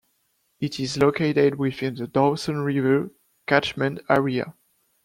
It 0.59 0.79
is 0.79 0.97
located 0.97 1.59
within 1.59 1.93
the 1.93 2.07
Dawson 2.07 2.61
River 2.61 3.11
catchment 3.45 3.99
area. 4.09 4.55